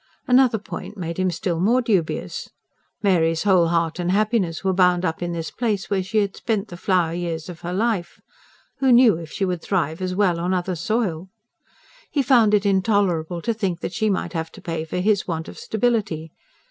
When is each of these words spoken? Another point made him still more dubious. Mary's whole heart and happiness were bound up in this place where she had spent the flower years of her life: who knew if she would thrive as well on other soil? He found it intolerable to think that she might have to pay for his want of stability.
Another 0.25 0.57
point 0.57 0.97
made 0.97 1.19
him 1.19 1.29
still 1.29 1.59
more 1.59 1.79
dubious. 1.79 2.49
Mary's 3.03 3.43
whole 3.43 3.67
heart 3.67 3.99
and 3.99 4.11
happiness 4.11 4.63
were 4.63 4.73
bound 4.73 5.05
up 5.05 5.21
in 5.21 5.31
this 5.31 5.51
place 5.51 5.91
where 5.91 6.01
she 6.01 6.17
had 6.21 6.35
spent 6.35 6.69
the 6.69 6.75
flower 6.75 7.13
years 7.13 7.49
of 7.49 7.59
her 7.61 7.71
life: 7.71 8.19
who 8.79 8.91
knew 8.91 9.17
if 9.17 9.31
she 9.31 9.45
would 9.45 9.61
thrive 9.61 10.01
as 10.01 10.15
well 10.15 10.39
on 10.39 10.55
other 10.55 10.75
soil? 10.75 11.29
He 12.09 12.23
found 12.23 12.55
it 12.55 12.65
intolerable 12.65 13.43
to 13.43 13.53
think 13.53 13.81
that 13.81 13.93
she 13.93 14.09
might 14.09 14.33
have 14.33 14.51
to 14.53 14.59
pay 14.61 14.85
for 14.85 14.97
his 14.97 15.27
want 15.27 15.47
of 15.47 15.59
stability. 15.59 16.31